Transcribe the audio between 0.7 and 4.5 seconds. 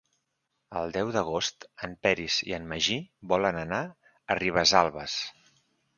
El deu d'agost en Peris i en Magí volen anar a